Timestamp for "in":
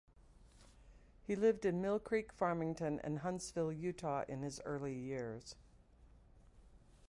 1.63-1.79, 4.27-4.41